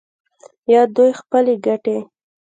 [0.73, 1.97] یا دوی خپلې ګټې